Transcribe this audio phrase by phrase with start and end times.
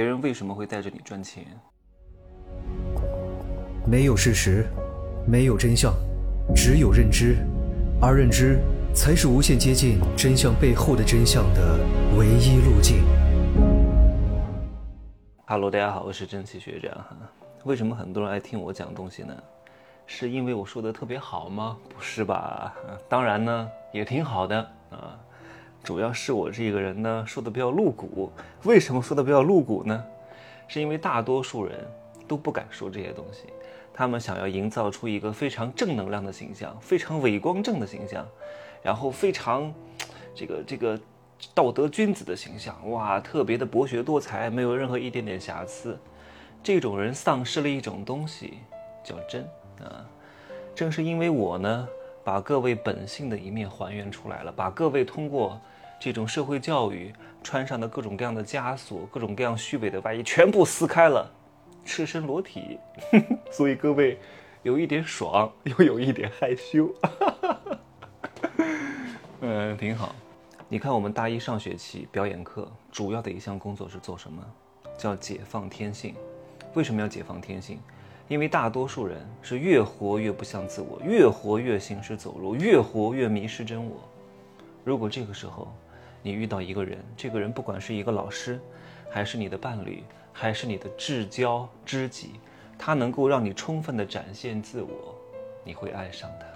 [0.00, 1.44] 别人为什么会带着你赚钱？
[3.86, 4.64] 没有事实，
[5.26, 5.92] 没有真相，
[6.56, 7.36] 只有认知，
[8.00, 8.58] 而认知
[8.94, 11.78] 才是无限接近真相背后的真相的
[12.16, 13.04] 唯一路径。
[15.44, 17.14] Hello，大家好，我是蒸汽学长哈。
[17.64, 19.36] 为什么很多人爱听我讲东西呢？
[20.06, 21.76] 是因为我说的特别好吗？
[21.94, 22.74] 不是吧？
[23.06, 24.56] 当然呢，也挺好的
[24.88, 25.20] 啊。
[25.82, 28.30] 主要是我这个人呢，说的比较露骨。
[28.64, 30.04] 为什么说的比较露骨呢？
[30.68, 31.86] 是因为大多数人
[32.28, 33.46] 都不敢说这些东西，
[33.92, 38.26] 他们想要营造出一个非常正能量的形象，非常伟光正的形象，
[38.82, 39.72] 然后非常
[40.34, 41.00] 这个这个
[41.54, 45.98] 道德君子的形象，哇，特别的博学多才，没有任何一点点瑕疵。
[46.62, 48.58] 这种人丧失了一种东西，
[49.02, 49.42] 叫真
[49.80, 50.06] 啊。
[50.74, 51.88] 正是因为我呢。
[52.22, 55.58] 把各位本性的一面还原出来了，把各位通过
[56.00, 61.30] 这种社会教育穿上的各种各样的枷锁、各种各样虚伪的外衣全部撕开了，
[61.84, 62.78] 赤身裸体，
[63.52, 64.18] 所以各位
[64.62, 66.90] 有一点爽，又有一点害羞，
[69.42, 70.14] 嗯，挺好。
[70.70, 74.42] 你看，我们大一上学期表演课主要的一项工作是做什么？
[74.96, 76.14] 叫解放天性。
[76.72, 77.78] 为什么要解放天性？
[78.26, 83.96] 因为大多数人是越活越不像自我，越活越行尸走肉，越活越迷失真我。
[84.84, 85.68] 如果这个时候
[86.22, 88.60] 你遇到一个人，这个人不管是一个老师，
[89.10, 92.32] 还是你的伴侣，还是你的至交知己，
[92.78, 95.14] 他能够让你充分的展现自我，
[95.64, 96.46] 你会爱上他。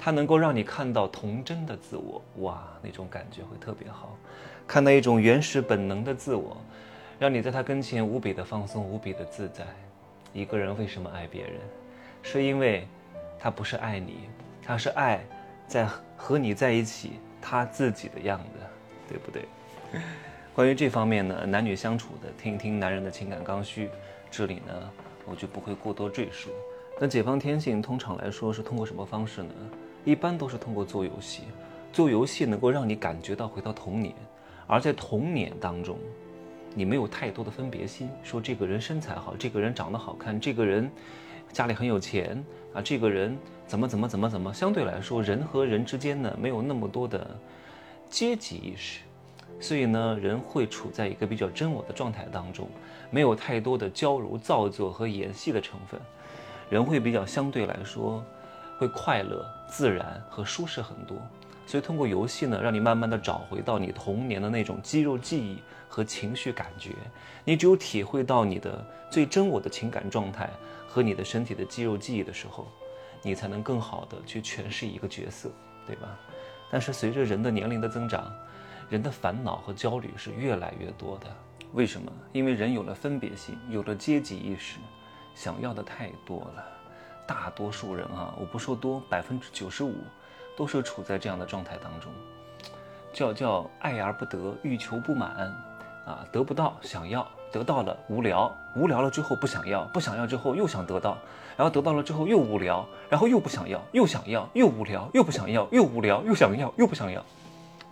[0.00, 4.16] 他能够让你看到童真的自我，哇，那种感觉会特别好。
[4.64, 6.56] 看到一种原始本能的自我，
[7.18, 9.66] 让你在他跟前无比的放松，无比的自在。
[10.32, 11.54] 一个人为什么爱别人？
[12.22, 12.86] 是因为
[13.40, 14.28] 他不是爱你，
[14.62, 15.20] 他是爱
[15.66, 15.84] 在
[16.16, 18.60] 和你在一起他自己的样子，
[19.08, 19.44] 对不对？
[20.54, 23.88] 关于这方面呢，男女相处的，听一听男人的情感刚需，
[24.30, 24.90] 这里呢
[25.24, 26.50] 我就不会过多赘述。
[27.00, 29.50] 那解放天性通常来说是通过什么方式呢？
[30.04, 31.44] 一般都是通过做游戏，
[31.92, 34.14] 做游戏能够让你感觉到回到童年，
[34.66, 35.98] 而在童年当中。
[36.74, 40.88] 你没有太多的分别心，说这个人身材好，这个人长得好看，这个人
[41.52, 43.36] 家里很有钱啊，这个人
[43.66, 44.52] 怎么怎么怎么怎么。
[44.52, 47.36] 相对来说，人和人之间呢，没有那么多的
[48.10, 49.00] 阶级意识，
[49.60, 52.68] 所以呢，人会处在一个比较真我的状态当中，
[53.10, 56.00] 没有太多的娇柔造作和演戏的成分，
[56.70, 58.24] 人会比较相对来说
[58.78, 61.16] 会快乐、自然和舒适很多。
[61.66, 66.92] 所以通过游戏呢，让你慢慢的找回到你童年的那种肌肉记忆和情绪感觉。
[67.44, 70.48] 你只有体会到你的最真我的情感状态
[70.88, 72.66] 和你的身体的肌肉记忆的时候，
[73.22, 75.50] 你才能更好的去诠释一个角色，
[75.86, 76.18] 对吧？
[76.70, 78.32] 但是随着人的年龄的增长，
[78.88, 81.26] 人的烦恼和焦虑是越来越多的。
[81.72, 82.10] 为什么？
[82.32, 84.78] 因为人有了分别心，有了阶级意识，
[85.34, 86.64] 想要的太多了。
[87.26, 89.94] 大多数人啊，我不说多，百分之九十五。
[90.56, 92.10] 都是处在这样的状态当中，
[93.12, 95.54] 叫叫爱而不得，欲求不满，
[96.08, 101.18] 啊，得不到想要，得到了无聊，无聊了之后不想要，不想要之后又想得到，
[101.54, 107.22] 然后得到了之后又无聊，然后又不想要，又想要，又无聊，又不想要，又无聊，又想要，又不想要，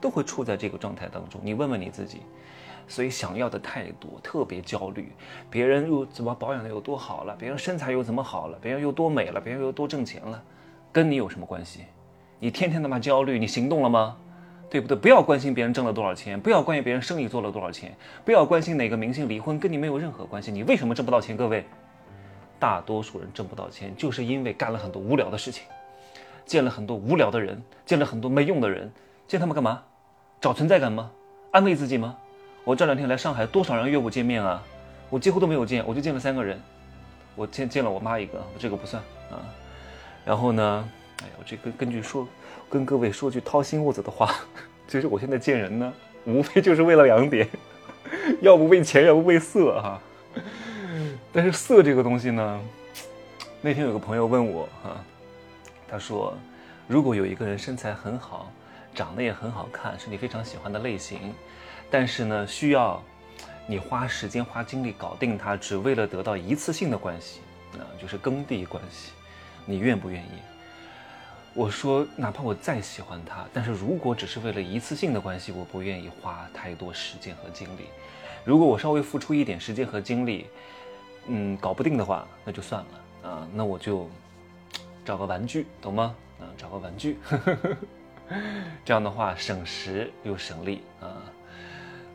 [0.00, 1.38] 都会处在这个状态当中。
[1.44, 2.22] 你问问你自己，
[2.88, 5.12] 所以想要的太多，特别焦虑，
[5.50, 10.42] 别人又怎么保养的有多好了，别人身材又怎么好了，别人又多美了，别人又多挣钱了，
[10.90, 11.84] 跟你有什么关系？
[12.38, 14.16] 你天天他妈焦虑，你行动了吗？
[14.68, 14.96] 对不对？
[14.96, 17.94] 不要关心别人挣了多少钱，不要关心别人生意做了多少钱，
[18.24, 20.50] 不要关心哪个明星离婚，跟你没有任何关系。
[20.50, 21.36] 你为什么挣不到钱？
[21.36, 21.64] 各位，
[22.58, 25.64] 大多数人挣不到钱，就是因为干了很多无聊的事情，
[26.44, 28.92] 见了很多无聊的人，见了很多没用的人，
[29.28, 29.82] 见他们干嘛？
[30.40, 31.10] 找存在感吗？
[31.52, 32.16] 安慰自己吗？
[32.64, 34.62] 我这两天来上海，多少人约我见面啊？
[35.08, 36.60] 我几乎都没有见，我就见了三个人，
[37.36, 39.00] 我见见了我妈一个，这个不算
[39.30, 39.38] 啊。
[40.24, 40.88] 然后呢？
[41.22, 42.26] 哎呀，我这个根据说，
[42.68, 44.34] 跟各位说句掏心窝子的话，
[44.86, 45.92] 其 实我现在见人呢，
[46.24, 47.48] 无非就是为了两点，
[48.42, 50.00] 要不为钱，要不为色哈。
[51.32, 52.60] 但是色这个东西呢，
[53.60, 54.96] 那天有个朋友问我哈，
[55.88, 56.36] 他说，
[56.86, 58.50] 如果有一个人身材很好，
[58.94, 61.34] 长得也很好看，是你非常喜欢的类型，
[61.90, 63.02] 但是呢，需要
[63.66, 67.40] 你花时间花精力搞定他，只为了得到一次性的关系，
[67.78, 69.12] 啊，就是耕地关系，
[69.64, 70.55] 你愿不愿意？
[71.56, 77.86] 我说，哪怕我再喜欢他，但是如果只是为了一次性的关系，我不愿意花太多时间和精力。
[78.44, 80.46] 如果我稍微付出一点时间和精力，
[81.28, 82.84] 嗯，搞不定的话，那就算
[83.22, 84.06] 了啊，那我就
[85.02, 86.14] 找个玩具，懂吗？
[86.38, 87.16] 啊，找个玩具，
[88.84, 91.08] 这样的话省时又省力啊。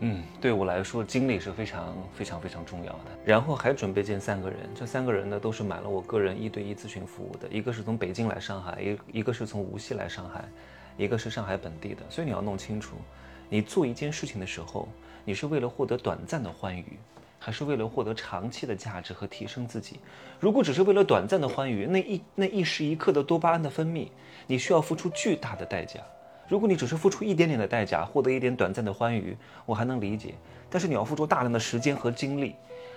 [0.00, 3.04] 嗯，对我来说，精力是非常非常非常重要的。
[3.24, 10.44] 然后还准备见三个人，这三个人呢都是买了我个人一对一咨询服务的，一个是从北京来上海，一一个是从无锡来上海，
[10.96, 12.02] 一个是上海本地的。
[12.08, 12.94] 所以你要弄清楚，
[13.48, 14.88] 你做一件事情的时候，
[15.24, 16.96] 你是为了获得短暂的欢愉，
[17.40, 19.98] 还是为了获得长期的价值和提升自己？
[20.38, 24.06] 如果只是为了短暂的欢愉，那一那一时一刻的多巴胺的分泌，
[24.46, 25.98] 你需要付出巨大的代价。
[26.48, 29.36] 如果你只是付出一点点的代价，获得一点短暂的欢愉，
[29.66, 30.34] 我还能理解。
[30.70, 32.54] 但是你要付出大量的时间和精力，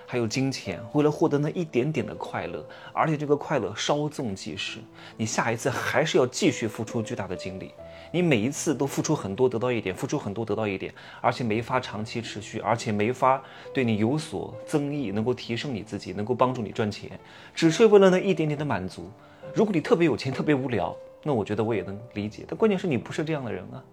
[0.07, 4.80] 还有金钱，为了获得那一点点的快乐，而且这个快乐稍纵即逝，
[5.18, 7.71] 你下一次还是要继续付出巨大的精力。
[8.13, 13.42] 你每一次都付出很多，得到一点；付出很多，得到一点，而且没法长期持续，而且没法
[13.74, 17.19] 对你有所增益，能够提升你自己，能够帮助你赚钱，
[17.53, 19.09] 只是为了那一点点的满足。
[19.53, 20.95] 如果你特别有钱，特别无聊。
[21.24, 23.84] 那我觉得我也能理解，但关键是你不是这样的人啊，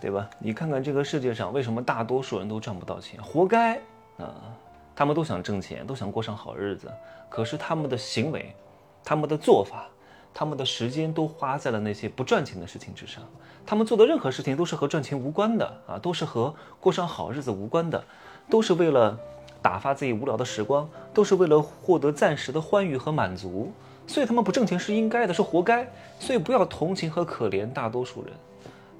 [0.00, 0.28] 对吧？
[0.38, 3.76] 你看看这个世界上为什么大多数人都赚不到钱，活该
[4.18, 4.54] 啊！
[4.94, 6.92] 他们都想挣钱，都想过上好日子，
[7.30, 8.54] 可是他们的行为、
[9.02, 9.86] 他们的做法、
[10.34, 13.22] 他们的时间都花在了那些不赚钱的事情之上。
[13.64, 18.04] 他们做的任何事情都是和赚钱无关的啊，都是和过上好日子无关的，
[18.50, 19.18] 都是为了
[19.62, 23.72] 打发自己无聊的时光，都是为了获得暂时的欢愉和满足。
[24.10, 25.88] 所以他们不挣钱是应该的，是活该。
[26.18, 28.32] 所以不要同情和可怜大多数人，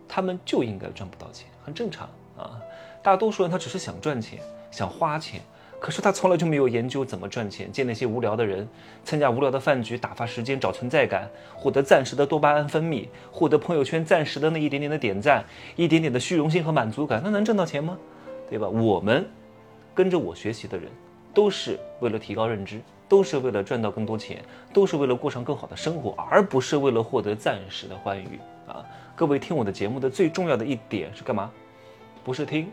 [0.09, 2.09] 他们就应该赚不到钱，很正常
[2.39, 2.63] 啊。
[3.03, 4.39] 大多数人他只是想赚钱，
[4.71, 5.41] 想花钱，
[5.81, 8.69] 可是他从来就没有研究怎么赚钱，见那些无聊的人，
[9.05, 17.99] 参加无聊的饭局，打发时间，找存在感，获得暂时的多巴胺分泌，获得朋友圈暂时的那一点点的点赞，一点点的虚荣心和满足感，那能挣到钱吗？
[18.49, 18.69] 对吧？
[18.69, 19.29] 我们
[19.93, 20.89] 跟着我学习的人，
[21.35, 22.81] 都是为了提高认知。
[23.11, 24.41] 都是为了赚到更多钱，
[24.73, 28.87] 都是为了过上更好的生活，而不是为了获得暂时的欢愉啊！
[29.17, 31.51] 各位听我的节目的最重要的一点是干嘛？
[32.23, 32.69] 不是听，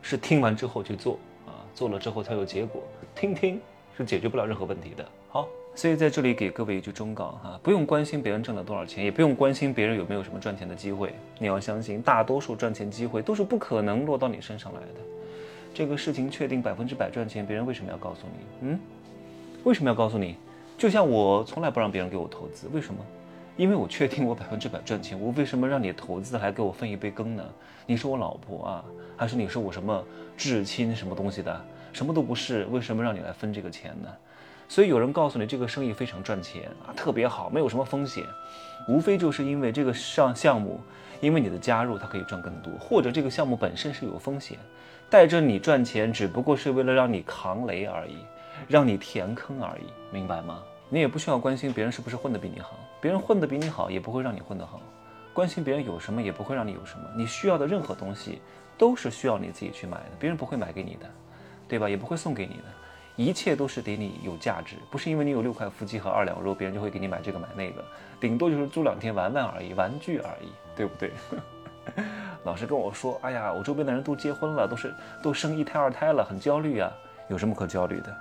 [0.00, 1.18] 是听完之后去做
[1.48, 1.66] 啊！
[1.74, 2.80] 做了之后才有结果，
[3.12, 3.60] 听听
[3.96, 5.04] 是解决不了任何问题的。
[5.28, 11.12] 好，所以在这里给各位一句忠告哈，不用关心别人挣了多少钱，也不用关心别人有没有什么赚钱的机会。
[11.40, 15.00] 你要相信，大多数赚钱机会都是不可能落到你身上来的。
[15.74, 18.68] 这个事情确定百分之百赚钱，别人为什么要告诉你？
[18.68, 18.80] 嗯？
[19.64, 20.36] 为什么要告诉你？
[20.76, 23.00] 就像我从来不让别人给我投资，为什么？
[23.56, 25.18] 因为我确定我百分之百赚钱。
[25.20, 27.44] 我为什么让你投资还给我分一杯羹呢？
[27.86, 28.84] 你是我老婆啊，
[29.16, 30.02] 还是你是我什么
[30.36, 31.64] 至亲什么东西的？
[31.92, 34.08] 什么都不是，为什么让你来分这个钱呢？
[34.68, 38.24] 所以有人告诉你这个生意非常赚钱啊，特别好，没有什么风险，
[38.88, 40.80] 无非就是因为这个上项目，
[41.20, 44.58] 因为你的加入，它可以赚更多，或者这个项目本身是有风险，
[45.08, 48.16] 带着你赚钱，只不过是为了让你扛雷而已。
[48.68, 50.62] 让你填坑而已，明白吗？
[50.88, 54.80] 你也不需要关心别人是不是混得比你好，别人混得比你好也不会让你混得好。
[55.32, 57.04] 关心别人有什么也不会让你有什么。
[57.16, 58.42] 你需要的任何东西
[58.76, 61.06] 都是需要你自己去买的，别人不会买给你的，
[61.66, 61.88] 对吧？
[61.88, 62.64] 也不会送给你的，
[63.16, 67.82] 一切都是得你有价值，不是因为你有六块腹肌和二两肉，别人就会给你买这个买那个，
[68.20, 71.10] 顶多就是租两天玩玩而已，玩具而已，对不对？
[72.44, 76.92] 老是跟我说，哎呀，我周边的人都结婚了，都是都生一胎二胎了，很焦虑啊，
[77.28, 78.14] 有什么可焦虑的？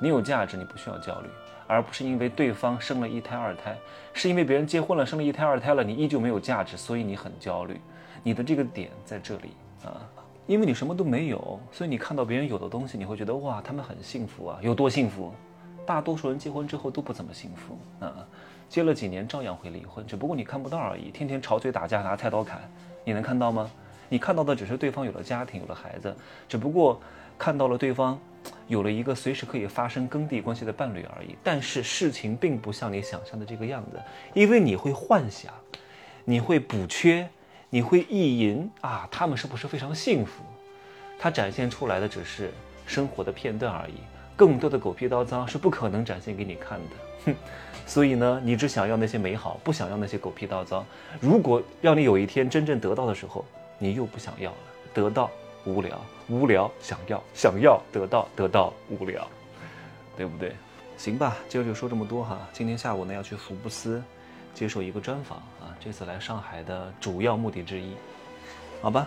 [0.00, 1.28] 你有价值，你不需要焦虑，
[1.66, 3.76] 而不是因为对方生了一胎二胎，
[4.14, 7.78] 是因为别人结婚了生了一胎二胎了，你依旧没有价值，所以你很焦虑。
[8.22, 9.50] 你的这个点在这里
[9.84, 10.00] 啊，
[10.46, 15.32] 因为你什么都没有，所以你看到别人有的东西，你会觉得哇，他们很幸福啊，有多幸福？
[15.86, 18.26] 大多数人结婚之后都不怎么幸福啊，
[18.68, 22.60] 结了几年照样会离婚，只不过你看不到而已，天天吵嘴打架拿菜刀砍，
[23.04, 23.70] 你能看到吗？
[24.08, 26.14] 你看到的只是对方有了家庭有了孩子，
[26.48, 27.00] 只不过
[27.40, 28.20] 看到了对方。
[28.68, 34.00] 有了一个随时可以发生耕地关系的伴侣而已，但是事情并不像你想象的这个样子，
[34.32, 35.52] 因为你会幻想，
[36.24, 37.28] 你会补缺，
[37.68, 40.44] 你会意淫啊，他们是不是非常幸福？
[41.18, 42.52] 他展现出来的只是
[42.86, 43.94] 生活的片段而已，
[44.36, 46.96] 更多的狗屁叨脏是不可能展现给你看的。
[47.26, 47.34] 哼，
[47.84, 50.86] 所以呢，你只想要那些美好，不想要那些狗屁叨脏。
[51.18, 53.44] 如果让你有一天真正得到的时候，
[53.78, 54.56] 你又不想要了，
[54.94, 55.28] 得到。
[55.64, 59.26] 无聊，无聊，想要，想要得到，得到，无聊，
[60.16, 60.54] 对不对？
[60.96, 62.38] 行吧，今儿就说这么多哈。
[62.52, 64.02] 今天下午呢要去福布斯
[64.54, 67.94] 接受一个专访啊，这次来上海的主要目的之一。
[68.82, 69.06] 好吧，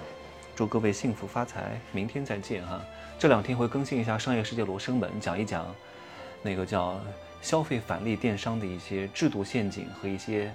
[0.56, 2.82] 祝各位幸福发财，明天再见哈。
[3.20, 5.66] 这两天会更新一下《商业世界罗生门》，讲一讲
[6.42, 7.00] 那个叫
[7.42, 10.54] 消费返利电商的一些制度陷阱和一些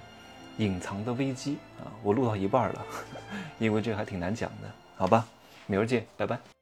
[0.57, 1.91] 隐藏的危机啊。
[2.03, 2.85] 我录到一半了，
[3.59, 5.25] 因为这个还挺难讲的，好吧。
[5.69, 6.58] 明儿见，拜拜。